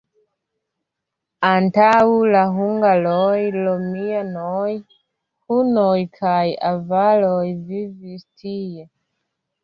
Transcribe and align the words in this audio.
Antaŭ 1.47 1.89
la 2.35 2.39
hungaroj 2.53 3.43
romianoj, 3.57 4.69
hunoj 5.53 5.99
kaj 6.21 6.41
avaroj 6.71 7.43
vivis 7.69 8.25
tie. 8.45 8.87